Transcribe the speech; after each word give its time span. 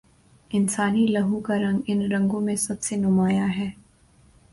انسانی 0.51 1.05
لہو 1.07 1.39
کا 1.39 1.57
رنگ 1.59 1.79
ان 1.87 2.01
رنگوں 2.11 2.41
میں 2.41 2.55
سب 2.55 2.81
سے 2.81 2.95
نمایاں 2.95 3.47
ہے۔ 3.47 3.69